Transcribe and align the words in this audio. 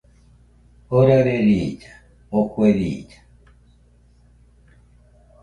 Oo 0.91 1.01
raɨre 1.07 1.35
riilla, 1.47 1.91
o 2.37 2.39
kue 2.51 2.67
riilla 2.77 3.17